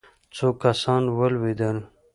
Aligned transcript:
څو 0.35 0.47
کسان 0.63 1.03
ولوېدل. 1.17 1.77